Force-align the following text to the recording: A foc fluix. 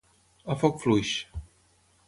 A 0.55 0.55
foc 0.63 0.81
fluix. 0.85 1.13